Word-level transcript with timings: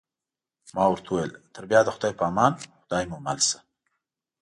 ما 0.75 0.83
ورته 0.89 1.07
وویل: 1.11 1.31
تر 1.55 1.63
بیا 1.69 1.81
د 1.85 1.89
خدای 1.95 2.13
په 2.19 2.23
امان، 2.29 2.53
خدای 2.83 3.03
مو 3.09 3.17
مل 3.25 3.39
شه. 3.47 3.59